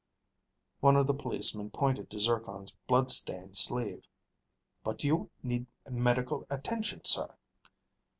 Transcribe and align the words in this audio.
One 0.79 0.95
of 0.95 1.05
the 1.05 1.13
policemen 1.13 1.69
pointed 1.69 2.09
to 2.09 2.17
Zircon's 2.19 2.75
bloodstained 2.87 3.55
sleeve. 3.55 4.03
"But 4.83 5.03
you 5.03 5.29
need 5.43 5.67
medical 5.87 6.43
attention, 6.49 7.05
sir." 7.05 7.35